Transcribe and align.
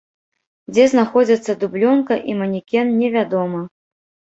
Дзе 0.75 0.83
знаходзяцца 0.93 1.57
дублёнка 1.65 2.21
і 2.33 2.41
манекен, 2.43 2.87
невядома. 3.01 3.67